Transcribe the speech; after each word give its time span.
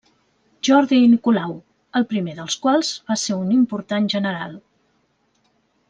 Jordi 0.67 0.97
i 1.01 1.09
Nicolau, 1.11 1.51
el 2.01 2.07
primer 2.15 2.35
dels 2.41 2.57
quals 2.65 2.91
va 3.11 3.21
ser 3.27 3.39
un 3.45 3.55
important 3.61 4.09
general. 4.17 4.57